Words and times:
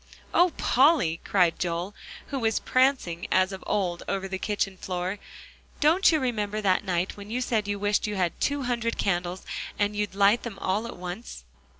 "Oh, 0.33 0.51
Polly!" 0.57 1.21
cried 1.23 1.59
Joel, 1.59 1.93
who 2.29 2.39
was 2.39 2.59
prancing 2.59 3.27
as 3.31 3.51
of 3.51 3.63
old 3.67 4.01
over 4.07 4.27
the 4.27 4.39
kitchen 4.39 4.75
floor, 4.75 5.19
"don't 5.79 6.11
you 6.11 6.19
remember 6.19 6.59
that 6.59 6.83
night 6.83 7.17
when 7.17 7.29
you 7.29 7.39
said 7.39 7.67
you 7.67 7.77
wished 7.77 8.07
you 8.07 8.15
had 8.15 8.41
two 8.41 8.63
hundred 8.63 8.97
candles, 8.97 9.43
and 9.77 9.95
you'd 9.95 10.15
light 10.15 10.41
them 10.41 10.57
all 10.57 10.87
at 10.87 10.97
once?" 10.97 11.43